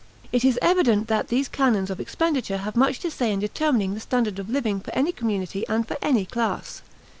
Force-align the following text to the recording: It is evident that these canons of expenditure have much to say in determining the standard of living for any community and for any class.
It 0.31 0.43
is 0.43 0.57
evident 0.63 1.09
that 1.09 1.27
these 1.27 1.47
canons 1.47 1.91
of 1.91 1.99
expenditure 1.99 2.57
have 2.57 2.75
much 2.75 2.97
to 3.01 3.11
say 3.11 3.31
in 3.31 3.39
determining 3.39 3.93
the 3.93 3.99
standard 3.99 4.39
of 4.39 4.49
living 4.49 4.79
for 4.79 4.89
any 4.95 5.11
community 5.11 5.63
and 5.67 5.87
for 5.87 5.95
any 6.01 6.25
class. 6.25 6.81